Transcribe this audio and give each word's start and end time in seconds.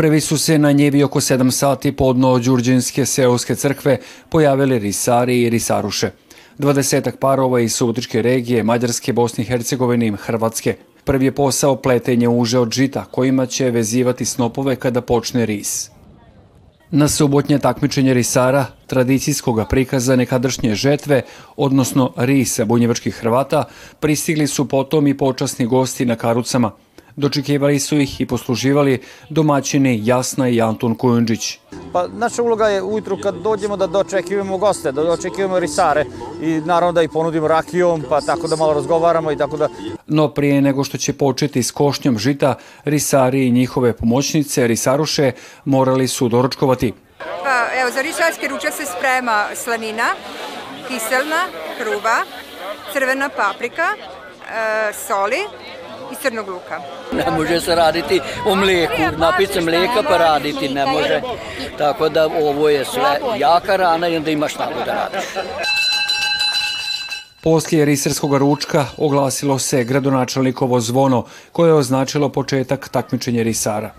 Prvi 0.00 0.20
su 0.20 0.38
se 0.38 0.58
na 0.58 0.72
njevi 0.72 1.02
oko 1.02 1.20
7 1.20 1.50
sati 1.50 1.92
podno 1.92 2.38
Đurđinske 2.38 3.06
seoske 3.06 3.54
crkve 3.54 3.98
pojavili 4.28 4.78
risari 4.78 5.42
i 5.42 5.50
risaruše. 5.50 6.10
Dvadesetak 6.58 7.16
parova 7.18 7.60
iz 7.60 7.74
Subotičke 7.74 8.22
regije, 8.22 8.62
Mađarske, 8.62 9.12
Bosne 9.12 9.44
i 9.44 9.46
Hercegovine 9.46 10.06
i 10.06 10.12
Hrvatske. 10.16 10.76
Prvi 11.04 11.24
je 11.24 11.34
posao 11.34 11.76
pletenje 11.76 12.28
uže 12.28 12.58
od 12.58 12.72
žita 12.72 13.04
kojima 13.04 13.46
će 13.46 13.70
vezivati 13.70 14.24
snopove 14.24 14.76
kada 14.76 15.00
počne 15.00 15.46
ris. 15.46 15.90
Na 16.90 17.08
subotnje 17.08 17.58
takmičenje 17.58 18.14
risara, 18.14 18.66
tradicijskog 18.86 19.60
prikaza 19.70 20.16
nekadašnje 20.16 20.74
žetve, 20.74 21.22
odnosno 21.56 22.12
risa 22.16 22.64
bunjevačkih 22.64 23.14
Hrvata, 23.14 23.64
pristigli 24.00 24.46
su 24.46 24.68
potom 24.68 25.06
i 25.06 25.16
počasni 25.16 25.66
gosti 25.66 26.06
na 26.06 26.16
karucama– 26.16 26.70
Dočekivali 27.16 27.78
su 27.78 27.98
ih 27.98 28.20
i 28.20 28.26
posluživali 28.26 29.00
domaćini 29.28 30.00
Jasna 30.04 30.48
i 30.48 30.60
Antun 30.60 30.94
Kujundžić. 30.94 31.58
Pa 31.92 32.06
naša 32.08 32.42
uloga 32.42 32.68
je 32.68 32.82
ujutru 32.82 33.18
kad 33.22 33.34
dođemo 33.34 33.76
da 33.76 33.86
dočekivamo 33.86 34.58
goste, 34.58 34.92
da 34.92 35.02
dočekivamo 35.02 35.58
risare 35.58 36.04
i 36.42 36.60
naravno 36.64 36.92
da 36.92 37.02
ih 37.02 37.10
ponudimo 37.12 37.48
rakijom, 37.48 38.04
pa 38.08 38.20
tako 38.20 38.48
da 38.48 38.56
malo 38.56 38.74
razgovaramo 38.74 39.32
i 39.32 39.36
tako 39.36 39.56
da... 39.56 39.68
No 40.06 40.28
prije 40.28 40.60
nego 40.60 40.84
što 40.84 40.98
će 40.98 41.12
početi 41.12 41.62
s 41.62 41.70
košnjom 41.70 42.18
žita, 42.18 42.54
risari 42.84 43.46
i 43.46 43.50
njihove 43.50 43.92
pomoćnice, 43.92 44.66
risaruše, 44.66 45.32
morali 45.64 46.08
su 46.08 46.28
doručkovati. 46.28 46.92
Pa 47.18 47.80
evo, 47.80 47.90
za 47.90 48.00
risarske 48.02 48.48
ruče 48.48 48.70
se 48.70 48.84
sprema 48.98 49.44
slanina, 49.54 50.08
kiselna, 50.88 51.42
kruva, 51.78 52.24
crvena 52.92 53.28
paprika, 53.28 53.88
e, 53.92 54.92
soli, 55.06 55.42
i 56.12 56.14
crnog 56.22 56.48
luka. 56.48 56.80
Ne 57.12 57.30
može 57.30 57.60
se 57.60 57.74
raditi 57.74 58.20
o 58.46 58.54
mlijeku, 58.54 59.02
napiti 59.18 59.52
se 59.52 59.60
mlijeka 59.60 60.02
pa 60.08 60.16
raditi 60.16 60.68
ne 60.68 60.86
može. 60.86 61.20
Tako 61.78 62.08
da 62.08 62.26
ovo 62.26 62.68
je 62.68 62.84
sve 62.84 63.18
jaka 63.38 63.76
rana 63.76 64.08
i 64.08 64.16
onda 64.16 64.30
imaš 64.30 64.54
tako 64.54 64.78
da 64.86 64.94
radiš. 64.94 65.24
Poslije 67.42 67.84
risarskog 67.84 68.36
ručka 68.36 68.86
oglasilo 68.96 69.58
se 69.58 69.84
gradonačelnikovo 69.84 70.80
zvono 70.80 71.24
koje 71.52 71.68
je 71.68 71.74
označilo 71.74 72.28
početak 72.28 72.88
takmičenja 72.88 73.42
risara. 73.42 73.90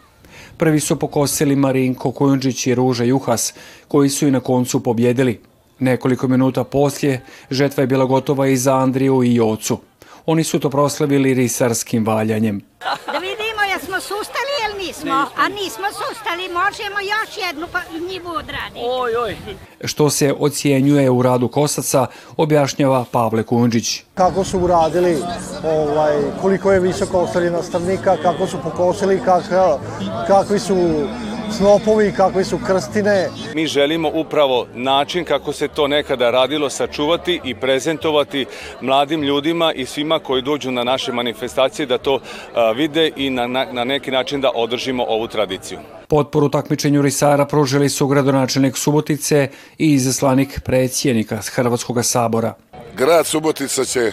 Prvi 0.57 0.79
su 0.79 0.99
pokosili 0.99 1.55
Marinko 1.55 2.11
Kujundžić 2.11 2.67
i 2.67 2.75
Ruža 2.75 3.03
Juhas, 3.03 3.53
koji 3.87 4.09
su 4.09 4.27
i 4.27 4.31
na 4.31 4.39
koncu 4.39 4.83
pobjedili. 4.83 5.41
Nekoliko 5.79 6.27
minuta 6.27 6.63
poslije 6.63 7.21
žetva 7.51 7.83
je 7.83 7.87
bila 7.87 8.05
gotova 8.05 8.47
i 8.47 8.57
za 8.57 8.77
Andriju 8.77 9.23
i 9.23 9.35
Jocu. 9.35 9.79
Oni 10.25 10.43
su 10.43 10.59
to 10.59 10.69
proslavili 10.69 11.33
risarskim 11.33 12.05
valjanjem. 12.05 12.61
Da 13.05 13.17
vidimo 13.19 13.61
jesmo 13.73 13.99
sustali 13.99 14.51
ili 14.65 14.87
nismo, 14.87 15.25
a 15.37 15.47
nismo 15.49 15.87
sustali, 15.91 16.43
možemo 16.43 16.99
još 16.99 17.47
jednu 17.47 17.67
pa 17.71 17.79
njivu 18.09 18.29
odraditi. 18.29 18.79
Oj, 18.83 19.15
oj. 19.15 19.35
Što 19.83 20.09
se 20.09 20.33
ocijenjuje 20.39 21.09
u 21.09 21.21
radu 21.21 21.47
Kosaca, 21.47 22.07
objašnjava 22.37 23.05
Pavle 23.11 23.43
Kunđić. 23.43 24.03
Kako 24.13 24.43
su 24.43 24.59
uradili, 24.59 25.17
ovaj, 25.63 26.15
koliko 26.41 26.71
je 26.71 26.79
visoko 26.79 27.19
ostali 27.19 27.49
nastavnika, 27.49 28.17
kako 28.23 28.47
su 28.47 28.57
pokosili, 28.63 29.21
kak, 29.25 29.43
kakvi 30.27 30.59
su 30.59 30.75
snopovi, 31.51 32.11
kakve 32.17 32.43
su 32.43 32.59
krstine. 32.67 33.29
Mi 33.55 33.67
želimo 33.67 34.11
upravo 34.13 34.67
način 34.75 35.25
kako 35.25 35.53
se 35.53 35.67
to 35.67 35.87
nekada 35.87 36.31
radilo 36.31 36.69
sačuvati 36.69 37.41
i 37.43 37.55
prezentovati 37.55 38.45
mladim 38.81 39.23
ljudima 39.23 39.73
i 39.73 39.85
svima 39.85 40.19
koji 40.19 40.41
dođu 40.41 40.71
na 40.71 40.83
naše 40.83 41.11
manifestacije 41.11 41.85
da 41.85 41.97
to 41.97 42.19
vide 42.75 43.11
i 43.15 43.29
na, 43.29 43.47
na, 43.47 43.65
na 43.71 43.83
neki 43.83 44.11
način 44.11 44.41
da 44.41 44.51
održimo 44.55 45.05
ovu 45.07 45.27
tradiciju. 45.27 45.79
Potporu 46.07 46.49
takmičenju 46.49 47.01
Risara 47.01 47.45
pružili 47.45 47.89
su 47.89 48.07
gradonačelnik 48.07 48.77
Subotice 48.77 49.49
i 49.77 49.93
izaslanik 49.93 50.61
predsjednika 50.65 51.39
Hrvatskog 51.53 52.05
sabora. 52.05 52.53
Grad 52.97 53.25
Subotica 53.25 53.85
će 53.85 54.11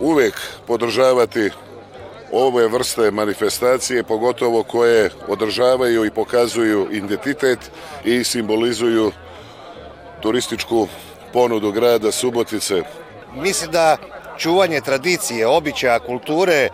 uvek 0.00 0.34
podržavati 0.66 1.50
ove 2.32 2.68
vrste 2.68 3.10
manifestacije, 3.10 4.02
pogotovo 4.02 4.62
koje 4.62 5.10
održavaju 5.28 6.04
i 6.04 6.10
pokazuju 6.10 6.88
identitet 6.90 7.58
i 8.04 8.24
simbolizuju 8.24 9.12
turističku 10.22 10.88
ponudu 11.32 11.72
grada 11.72 12.12
Subotice. 12.12 12.82
Mislim 13.34 13.70
da 13.70 13.96
čuvanje 14.38 14.80
tradicije, 14.80 15.46
običaja, 15.46 15.98
kulture 15.98 16.54
e, 16.54 16.70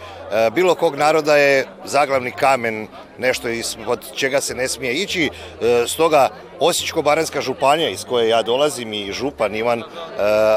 bilo 0.54 0.75
kog 0.75 0.97
naroda 0.97 1.36
je 1.36 1.66
zaglavni 1.84 2.30
kamen, 2.30 2.86
nešto 3.19 3.48
ispod 3.48 4.00
čega 4.14 4.41
se 4.41 4.54
ne 4.54 4.69
smije 4.69 4.94
ići. 4.94 5.30
E, 5.62 5.84
stoga 5.86 6.28
Osječko-Baranska 6.60 7.41
županija 7.41 7.88
iz 7.88 8.04
koje 8.04 8.28
ja 8.28 8.42
dolazim 8.42 8.92
i 8.92 9.12
župan 9.12 9.54
Ivan 9.54 9.80
e, 9.80 9.84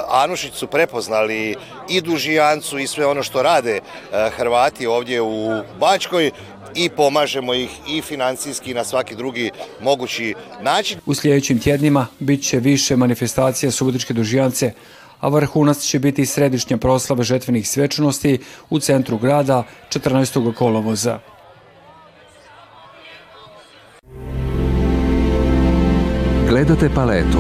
Anušić 0.10 0.54
su 0.54 0.68
prepoznali 0.68 1.56
i 1.90 2.02
Dužijancu 2.02 2.80
i 2.80 2.88
sve 2.88 3.06
ono 3.06 3.24
što 3.24 3.44
rade 3.44 3.80
Hrvati 4.38 4.88
ovdje 4.88 5.22
u 5.22 5.64
Bačkoj 5.80 6.32
i 6.76 6.90
pomažemo 6.90 7.54
ih 7.54 7.70
i 7.90 8.02
financijski 8.02 8.72
i 8.72 8.74
na 8.74 8.84
svaki 8.84 9.16
drugi 9.16 9.52
mogući 9.82 10.34
način. 10.62 11.00
U 11.06 11.14
sljedećim 11.16 11.60
tjednima 11.60 12.08
bit 12.20 12.44
će 12.44 12.60
više 12.60 12.96
manifestacija 12.96 13.72
Subotičke 13.72 14.14
dužijance, 14.14 14.72
a 15.20 15.30
vrhunac 15.30 15.80
će 15.80 16.00
biti 16.00 16.26
središnja 16.26 16.78
proslava 16.78 17.24
žetvenih 17.24 17.70
svečanosti 17.70 18.40
u 18.70 18.80
centru 18.80 19.18
grada 19.18 19.64
14. 19.90 20.54
kolovoza. 20.54 21.20
Gledate 26.50 26.90
paletu. 26.96 27.40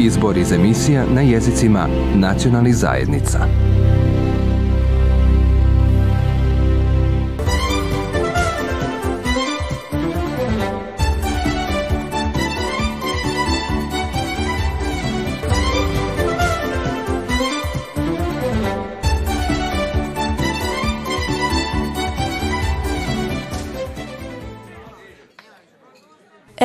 Izbor 0.00 0.36
iz 0.36 0.52
emisija 0.52 1.04
na 1.14 1.20
jezicima 1.20 1.88
nacionalnih 2.14 2.76
zajednica. 2.76 3.65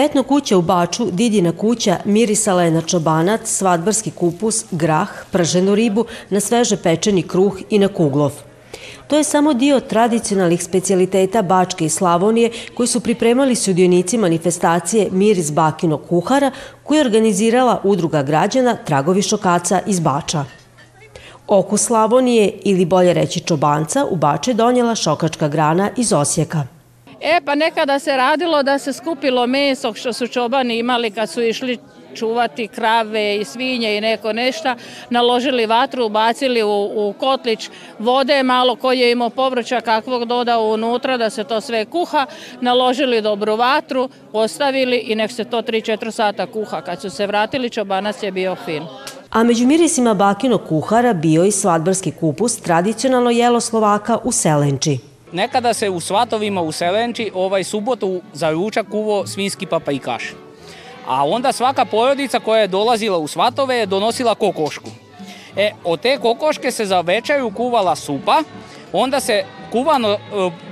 Etno 0.02 0.24
kuća 0.24 0.58
u 0.58 0.62
Baču, 0.62 1.06
Didina 1.12 1.52
kuća, 1.58 1.98
mirisala 2.06 2.64
je 2.64 2.72
na 2.72 2.82
čobanac, 2.82 3.42
svadbarski 3.50 4.12
kupus, 4.12 4.66
grah, 4.72 5.10
prženu 5.32 5.76
ribu, 5.76 6.06
na 6.30 6.40
sveže 6.40 6.78
pečeni 6.78 7.22
kruh 7.22 7.60
i 7.70 7.80
na 7.80 7.88
kuglov. 7.88 8.32
To 9.08 9.18
je 9.18 9.24
samo 9.24 9.54
dio 9.54 9.80
tradicionalnih 9.80 10.64
specialiteta 10.64 11.42
Bačke 11.42 11.86
i 11.86 11.90
Slavonije 11.90 12.52
koji 12.74 12.88
su 12.88 13.00
pripremali 13.00 13.56
sudionici 13.56 14.18
manifestacije 14.18 15.08
Miris 15.12 15.52
Bakinog 15.52 16.02
kuhara 16.10 16.52
koju 16.84 16.98
je 16.98 17.06
organizirala 17.06 17.82
udruga 17.84 18.24
građana 18.24 18.76
Tragovi 18.86 19.22
šokaca 19.22 19.82
iz 19.88 20.00
Bača. 20.00 20.46
Oku 21.48 21.78
Slavonije 21.78 22.52
ili 22.64 22.86
bolje 22.86 23.14
reći 23.14 23.40
čobanca 23.40 24.06
u 24.10 24.16
Bače 24.16 24.54
donijela 24.54 24.96
šokačka 24.96 25.48
grana 25.48 25.90
iz 25.98 26.14
Osijeka. 26.14 26.81
E 27.22 27.42
pa 27.46 27.56
nekada 27.56 28.00
se 28.00 28.18
radilo 28.18 28.64
da 28.64 28.80
se 28.80 28.94
skupilo 28.94 29.48
meso 29.48 29.94
što 29.94 30.14
su 30.14 30.28
čobani 30.28 30.78
imali 30.78 31.12
kad 31.12 31.30
su 31.30 31.42
išli 31.42 31.80
čuvati 32.16 32.68
krave 32.68 33.38
i 33.38 33.46
svinje 33.46 33.98
i 33.98 34.02
neko 34.02 34.34
nešta, 34.34 34.76
naložili 35.10 35.66
vatru, 35.66 36.10
bacili 36.10 36.64
u, 36.64 36.92
u 36.96 37.14
kotlić 37.20 37.70
vode 38.00 38.44
malo 38.44 38.76
koji 38.76 39.00
je 39.00 39.12
imao 39.12 39.30
povrća 39.30 39.82
kakvog 39.82 40.26
dodao 40.26 40.68
unutra 40.68 41.18
da 41.18 41.30
se 41.30 41.44
to 41.44 41.62
sve 41.62 41.86
kuha, 41.86 42.26
naložili 42.62 43.22
dobru 43.22 43.56
vatru, 43.56 44.10
ostavili 44.34 44.98
i 44.98 45.16
nek 45.16 45.32
se 45.32 45.44
to 45.44 45.62
3-4 45.62 46.12
sata 46.12 46.46
kuha. 46.46 46.82
Kad 46.82 47.02
su 47.02 47.10
se 47.10 47.28
vratili, 47.28 47.70
čobanac 47.70 48.24
je 48.24 48.32
bio 48.32 48.56
fin. 48.56 48.84
A 49.30 49.44
među 49.44 49.68
mirisima 49.68 50.14
bakinog 50.14 50.62
kuhara 50.70 51.14
bio 51.14 51.44
i 51.44 51.52
svadbarski 51.52 52.12
kupus, 52.12 52.58
tradicionalno 52.58 53.30
jelo 53.30 53.60
Slovaka 53.60 54.18
u 54.24 54.32
Selenči. 54.32 55.11
Nekada 55.32 55.74
se 55.74 55.90
u 55.90 56.00
svatovima 56.00 56.62
u 56.62 56.72
Selenči 56.72 57.32
ovaj 57.34 57.64
subotu 57.64 58.22
za 58.34 58.52
ručak 58.52 58.88
kuvo 58.92 59.28
svinski 59.28 59.66
papajkaš. 59.66 60.24
A 61.08 61.28
onda 61.28 61.52
svaka 61.52 61.86
porodica 61.86 62.40
koja 62.40 62.62
je 62.62 62.68
dolazila 62.68 63.18
u 63.18 63.28
svatove 63.28 63.76
je 63.76 63.86
donosila 63.86 64.36
kokošku. 64.36 64.90
E, 65.58 65.72
od 65.84 66.00
te 66.00 66.18
kokoške 66.18 66.72
se 66.72 66.86
za 66.86 67.02
večeru 67.02 67.52
kuvala 67.52 67.96
supa, 67.96 68.44
onda 68.94 69.20
se 69.20 69.44
kuvano 69.72 70.18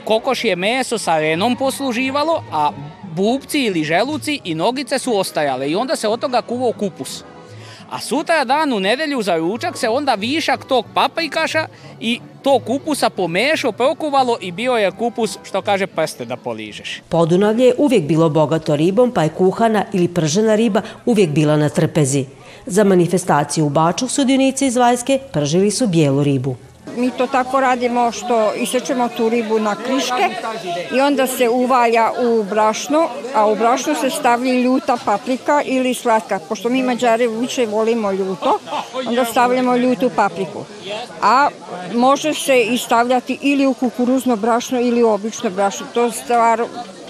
kokošje 0.06 0.56
meso 0.56 0.97
sa 0.97 1.19
renom 1.19 1.56
posluživalo, 1.56 2.44
a 2.51 2.71
bubci 3.15 3.59
ili 3.59 3.83
želuci 3.83 4.39
i 4.44 4.56
nogice 4.56 5.00
su 5.00 5.17
ostajale 5.17 5.69
i 5.69 5.75
onda 5.75 5.95
se 5.95 6.07
od 6.07 6.19
toga 6.19 6.41
kuvao 6.41 6.71
kupus. 6.71 7.23
A 7.89 8.00
sutra 8.00 8.44
dan 8.45 8.74
u 8.74 8.80
nedelju 8.80 9.21
za 9.21 9.36
ručak 9.36 9.77
se 9.77 9.89
onda 9.89 10.13
višak 10.13 10.65
tog 10.65 10.86
paprikaša 10.94 11.68
i 12.00 12.19
to 12.44 12.59
kupusa 12.59 13.09
pomešao, 13.09 13.71
prokuvalo 13.71 14.38
i 14.41 14.51
bio 14.51 14.74
je 14.74 14.91
kupus, 14.91 15.38
što 15.44 15.62
kaže, 15.62 15.88
prste 15.88 16.25
da 16.25 16.38
poližeš. 16.38 17.01
Podunavlje 17.09 17.65
je 17.65 17.75
uvijek 17.77 18.03
bilo 18.03 18.30
bogato 18.30 18.75
ribom, 18.75 19.12
pa 19.12 19.24
je 19.24 19.30
kuhana 19.30 19.86
ili 19.94 20.07
pržena 20.07 20.56
riba 20.56 20.81
uvijek 21.06 21.30
bila 21.30 21.57
na 21.57 21.69
trpezi. 21.69 22.25
Za 22.65 22.83
manifestaciju 22.83 23.65
u 23.65 23.69
Baču 23.69 24.07
sudionici 24.07 24.65
iz 24.65 24.75
Vajske 24.75 25.19
pržili 25.33 25.71
su 25.71 25.88
bijelu 25.88 26.24
ribu. 26.24 26.56
Mi 26.97 27.12
to 27.12 27.27
tako 27.27 27.59
radimo 27.59 28.12
što 28.12 28.53
isečemo 28.53 29.09
tu 29.18 29.30
ribu 29.30 29.59
na 29.59 29.75
kriške 29.75 30.30
i 30.95 31.01
onda 31.01 31.27
se 31.27 31.50
uvalja 31.50 32.12
u 32.21 32.44
brašno, 32.44 33.07
a 33.36 33.47
u 33.47 33.56
brašno 33.56 33.95
se 33.95 34.09
stavlja 34.09 34.53
ljuta 34.53 34.97
paprika 35.06 35.62
ili 35.65 35.94
slatka. 35.94 36.39
Pošto 36.50 36.69
mi 36.69 36.83
mađari 36.83 37.27
više 37.27 37.65
volimo 37.65 38.12
ljuto, 38.12 38.59
onda 39.07 39.25
stavljamo 39.25 39.75
ljutu 39.75 40.09
papriku. 40.15 40.65
A 41.21 41.50
može 41.94 42.33
se 42.33 42.62
i 42.62 42.77
stavljati 42.77 43.38
ili 43.42 43.65
u 43.65 43.74
kukuruzno 43.74 44.35
brašno 44.35 44.81
ili 44.81 45.03
u 45.03 45.09
obično 45.09 45.50
brašno. 45.50 45.85
To 45.94 46.03
je 46.03 46.12
stvar 46.12 46.63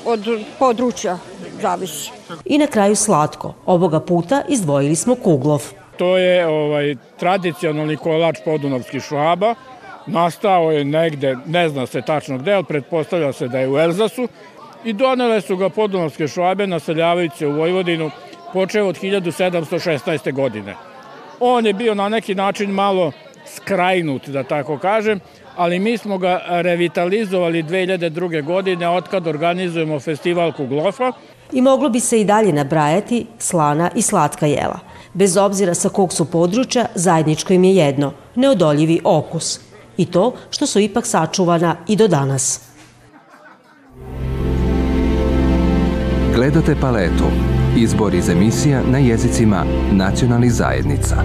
od 0.06 0.26
područja 0.60 1.18
zavisi. 1.62 2.12
I 2.46 2.58
na 2.58 2.68
kraju 2.68 2.96
slatko. 2.96 3.54
Ovoga 3.66 4.00
puta 4.00 4.42
izdvojili 4.48 4.96
smo 4.96 5.16
kuglov. 5.16 5.79
To 6.00 6.18
je 6.18 6.48
ovaj 6.48 6.96
tradicionalni 7.20 7.98
kolač 7.98 8.38
podunavskih 8.46 9.04
švaba. 9.04 9.56
Nastao 10.08 10.72
je 10.72 10.86
negde, 10.86 11.36
ne 11.46 11.70
zna 11.70 11.86
se 11.86 12.02
tačno 12.02 12.38
gde, 12.38 12.54
ali 12.54 12.64
pretpostavlja 12.64 13.34
se 13.34 13.48
da 13.48 13.60
je 13.60 13.70
u 13.70 13.78
Elzasu. 13.78 14.28
I 14.84 14.94
donele 14.94 15.42
su 15.42 15.58
ga 15.58 15.70
podunavske 15.70 16.28
švabe 16.28 16.68
naseljavajući 16.68 17.38
se 17.38 17.48
u 17.48 17.52
Vojvodinu 17.52 18.12
počeo 18.54 18.88
od 18.88 19.02
1716. 19.02 20.34
godine. 20.34 20.76
On 21.40 21.66
je 21.66 21.74
bio 21.74 21.96
na 21.96 22.10
neki 22.10 22.36
način 22.36 22.72
malo 22.72 23.12
skrajnut, 23.46 24.30
da 24.30 24.44
tako 24.44 24.78
kažem, 24.78 25.20
ali 25.56 25.80
mi 25.80 25.98
smo 25.98 26.18
ga 26.18 26.42
revitalizovali 26.48 27.64
2002. 27.64 28.44
godine 28.44 28.90
otkad 28.90 29.28
organizujemo 29.28 30.00
festival 30.00 30.52
Kuglofa. 30.52 31.12
I 31.52 31.62
moglo 31.62 31.90
bi 31.90 32.00
se 32.00 32.22
i 32.22 32.26
dalje 32.26 32.54
nabrajati 32.54 33.26
slana 33.40 33.90
i 33.96 34.02
slatka 34.02 34.46
jela. 34.46 34.80
Bez 35.14 35.38
obzira 35.38 35.74
sa 35.74 35.90
kog 35.90 36.14
su 36.14 36.26
područja, 36.26 36.86
zajedničko 36.96 37.54
im 37.54 37.64
je 37.64 37.76
jedno, 37.76 38.14
neodoljivi 38.36 39.00
okus. 39.04 39.60
I 39.98 40.06
to 40.06 40.34
što 40.50 40.66
su 40.66 40.80
ipak 40.80 41.06
sačuvana 41.08 41.76
i 41.88 41.96
do 41.96 42.08
danas. 42.08 42.62
Gledate 46.36 46.76
paletu. 46.82 47.26
Izbor 47.78 48.14
iz 48.14 48.30
emisija 48.30 48.82
na 48.92 48.98
jezicima 48.98 49.66
nacionalnih 49.92 50.52
zajednica. 50.52 51.16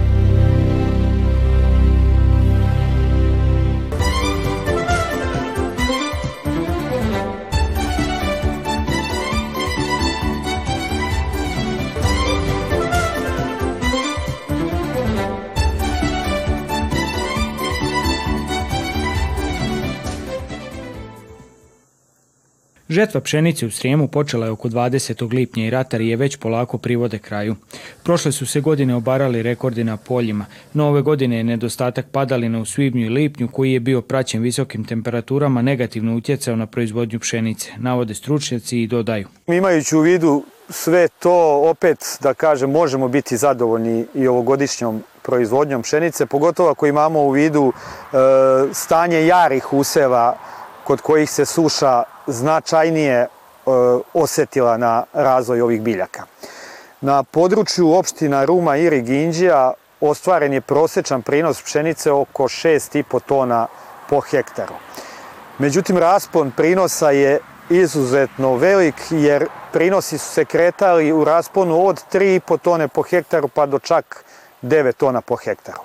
Žetva 22.89 23.21
pšenice 23.21 23.65
u 23.65 23.71
Srijemu 23.71 24.07
počela 24.07 24.45
je 24.45 24.51
oko 24.51 24.69
20. 24.69 25.33
lipnja 25.33 25.65
i 25.65 25.69
ratari 25.69 26.07
je 26.07 26.15
već 26.15 26.37
polako 26.37 26.77
privode 26.77 27.19
kraju. 27.19 27.55
Prošle 28.03 28.31
su 28.31 28.45
se 28.45 28.61
godine 28.61 28.95
obarali 28.95 29.43
rekordi 29.43 29.83
na 29.83 29.97
poljima, 29.97 30.45
no 30.73 30.87
ove 30.87 31.01
godine 31.01 31.37
je 31.37 31.43
nedostatak 31.43 32.05
padalina 32.11 32.59
u 32.59 32.65
svibnju 32.65 33.05
i 33.05 33.09
lipnju 33.09 33.47
koji 33.47 33.73
je 33.73 33.79
bio 33.79 34.01
praćen 34.01 34.41
visokim 34.41 34.83
temperaturama 34.83 35.61
negativno 35.61 36.15
utjecao 36.15 36.55
na 36.55 36.65
proizvodnju 36.65 37.19
pšenice, 37.19 37.71
navode 37.77 38.13
stručnjaci 38.13 38.81
i 38.81 38.87
dodaju. 38.87 39.27
Imajući 39.47 39.95
u 39.95 40.01
vidu 40.01 40.43
sve 40.69 41.07
to, 41.19 41.61
opet 41.69 42.17
da 42.21 42.33
kažem, 42.33 42.71
možemo 42.71 43.07
biti 43.07 43.37
zadovoljni 43.37 44.05
i 44.13 44.27
ovogodišnjom 44.27 45.03
proizvodnjom 45.21 45.81
pšenice, 45.81 46.25
pogotovo 46.25 46.69
ako 46.69 46.87
imamo 46.87 47.19
u 47.19 47.31
vidu 47.31 47.73
e, 47.73 48.15
stanje 48.73 49.27
jarih 49.27 49.73
useva 49.73 50.37
kod 50.85 51.01
kojih 51.01 51.29
se 51.29 51.45
suša 51.45 52.03
značajnije 52.27 53.17
e, 53.21 53.27
osetila 54.13 54.77
na 54.77 55.03
razvoj 55.13 55.61
ovih 55.61 55.81
biljaka. 55.81 56.23
Na 57.01 57.23
području 57.23 57.93
opština 57.93 58.45
Ruma 58.45 58.77
i 58.77 58.89
Riginđija 58.89 59.73
ostvaren 60.01 60.53
je 60.53 60.61
prosečan 60.61 61.21
prinos 61.21 61.61
pšenice 61.61 62.11
oko 62.11 62.43
6,5 62.43 63.19
tona 63.25 63.67
po 64.09 64.19
hektaru. 64.19 64.73
Međutim, 65.57 65.97
raspon 65.97 66.51
prinosa 66.51 67.11
je 67.11 67.39
izuzetno 67.69 68.55
velik 68.55 68.95
jer 69.09 69.47
prinosi 69.73 70.17
su 70.17 70.33
se 70.33 70.45
kretali 70.45 71.11
u 71.11 71.23
rasponu 71.23 71.87
od 71.87 72.03
3,5 72.13 72.57
tone 72.57 72.87
po 72.87 73.01
hektaru 73.01 73.47
pa 73.47 73.65
do 73.65 73.79
čak 73.79 74.25
9 74.61 74.93
tona 74.93 75.21
po 75.21 75.35
hektaru. 75.35 75.79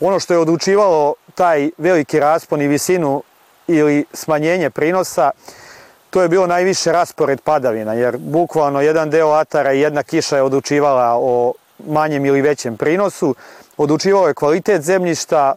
Ono 0.00 0.20
što 0.20 0.34
je 0.34 0.38
odlučivalo 0.38 1.14
taj 1.34 1.70
veliki 1.78 2.20
raspon 2.20 2.62
i 2.62 2.68
visinu 2.68 3.22
ili 3.66 4.04
smanjenje 4.12 4.70
prinosa, 4.70 5.30
to 6.10 6.22
je 6.22 6.28
bilo 6.28 6.46
najviše 6.46 6.92
raspored 6.92 7.40
padavina, 7.40 7.92
jer 7.92 8.16
bukvalno 8.18 8.80
jedan 8.80 9.10
deo 9.10 9.30
atara 9.30 9.72
i 9.72 9.80
jedna 9.80 10.02
kiša 10.02 10.36
je 10.36 10.42
odlučivala 10.42 11.18
o 11.20 11.52
manjem 11.86 12.26
ili 12.26 12.42
većem 12.42 12.76
prinosu, 12.76 13.34
odlučivalo 13.76 14.28
je 14.28 14.34
kvalitet 14.34 14.82
zemljišta, 14.82 15.54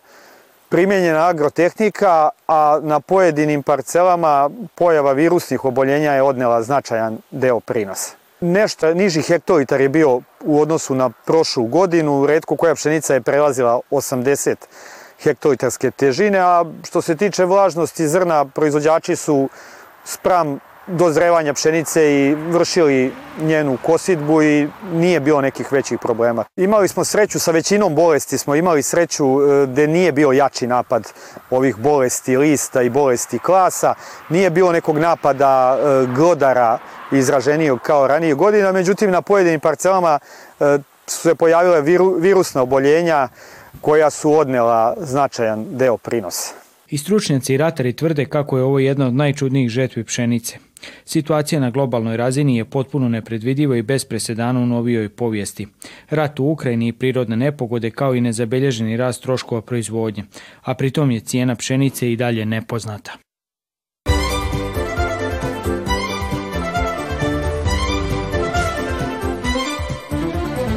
primjenjena 0.69 1.27
agrotehnika, 1.27 2.29
a 2.47 2.79
na 2.83 2.99
pojedinim 2.99 3.63
parcelama 3.63 4.49
pojava 4.75 5.11
virusnih 5.11 5.65
oboljenja 5.65 6.13
je 6.13 6.21
odnela 6.21 6.63
značajan 6.63 7.17
deo 7.31 7.59
prinosa. 7.59 8.15
Nešto 8.39 8.93
niži 8.93 9.21
hektolitar 9.21 9.81
je 9.81 9.89
bio 9.89 10.21
u 10.43 10.61
odnosu 10.61 10.95
na 10.95 11.09
prošlu 11.09 11.65
godinu, 11.65 12.25
redko 12.25 12.55
koja 12.55 12.75
pšenica 12.75 13.13
je 13.13 13.21
prelazila 13.21 13.79
80 13.91 14.55
hektolitarske 15.23 15.91
težine, 15.91 16.39
a 16.39 16.65
što 16.87 17.01
se 17.01 17.15
tiče 17.15 17.45
vlažnosti 17.45 18.07
zrna, 18.07 18.45
proizvođači 18.45 19.15
su 19.15 19.49
spram 20.05 20.59
dozrevanja 20.87 21.53
pšenice 21.53 22.13
i 22.13 22.35
vršili 22.35 23.13
njenu 23.41 23.77
kosidbu 23.85 24.41
i 24.43 24.67
nije 24.93 25.19
bilo 25.19 25.41
nekih 25.41 25.71
većih 25.71 25.99
problema. 25.99 26.43
Imali 26.55 26.87
smo 26.87 27.05
sreću 27.05 27.39
sa 27.39 27.51
većinom 27.51 27.95
bolesti, 27.95 28.37
smo 28.37 28.55
imali 28.55 28.83
sreću 28.83 29.25
gde 29.67 29.87
nije 29.87 30.11
bio 30.11 30.31
jači 30.31 30.67
napad 30.67 31.11
ovih 31.49 31.77
bolesti 31.77 32.37
lista 32.37 32.81
i 32.81 32.89
bolesti 32.89 33.39
klasa, 33.39 33.93
nije 34.29 34.49
bilo 34.49 34.71
nekog 34.71 34.97
napada 34.97 35.77
glodara 36.15 36.79
izraženijog 37.11 37.79
kao 37.81 38.07
ranije 38.07 38.33
godina, 38.33 38.71
međutim 38.71 39.11
na 39.11 39.21
pojedinim 39.21 39.59
parcelama 39.59 40.19
su 41.07 41.21
se 41.21 41.35
pojavile 41.35 41.81
virusna 42.19 42.61
oboljenja 42.61 43.27
koja 43.81 44.09
su 44.09 44.31
odnela 44.31 44.95
značajan 44.97 45.65
deo 45.69 45.97
prinosa. 45.97 46.53
I 46.89 46.97
stručnjaci 46.97 47.53
i 47.53 47.57
ratari 47.57 47.93
tvrde 47.93 48.25
kako 48.25 48.57
je 48.57 48.63
ovo 48.63 48.79
jedna 48.79 49.07
od 49.07 49.13
najčudnijih 49.13 49.69
žetvi 49.69 50.03
pšenice. 50.03 50.57
Situacija 51.05 51.61
na 51.61 51.69
globalnoj 51.69 52.17
razini 52.17 52.57
je 52.57 52.65
potpuno 52.65 53.09
nepredvidiva 53.09 53.77
i 53.77 53.81
bez 53.81 54.05
presedana 54.05 54.59
u 54.59 54.65
novijoj 54.65 55.09
povijesti. 55.09 55.67
Rat 56.09 56.39
u 56.39 56.45
Ukrajini 56.45 56.87
i 56.87 56.93
prirodne 56.93 57.37
nepogode 57.37 57.91
kao 57.91 58.15
i 58.15 58.21
nezabelježeni 58.21 58.97
rast 58.97 59.23
troškova 59.23 59.61
proizvodnje, 59.61 60.23
a 60.63 60.73
pritom 60.73 61.11
je 61.11 61.19
cijena 61.19 61.55
pšenice 61.55 62.11
i 62.11 62.15
dalje 62.15 62.45
nepoznata. 62.45 63.26